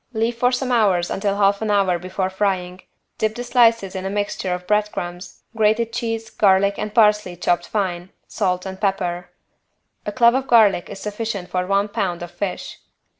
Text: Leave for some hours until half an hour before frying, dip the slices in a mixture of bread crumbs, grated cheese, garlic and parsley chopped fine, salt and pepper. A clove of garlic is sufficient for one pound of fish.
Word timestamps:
Leave 0.13 0.35
for 0.35 0.51
some 0.51 0.71
hours 0.71 1.11
until 1.11 1.37
half 1.37 1.61
an 1.61 1.69
hour 1.69 1.99
before 1.99 2.31
frying, 2.31 2.81
dip 3.19 3.35
the 3.35 3.43
slices 3.43 3.95
in 3.95 4.03
a 4.03 4.09
mixture 4.09 4.51
of 4.51 4.65
bread 4.65 4.91
crumbs, 4.91 5.43
grated 5.55 5.93
cheese, 5.93 6.31
garlic 6.31 6.79
and 6.79 6.95
parsley 6.95 7.35
chopped 7.35 7.67
fine, 7.67 8.09
salt 8.27 8.65
and 8.65 8.81
pepper. 8.81 9.29
A 10.07 10.11
clove 10.11 10.33
of 10.33 10.47
garlic 10.47 10.89
is 10.89 10.99
sufficient 10.99 11.51
for 11.51 11.67
one 11.67 11.87
pound 11.87 12.23
of 12.23 12.31
fish. 12.31 12.79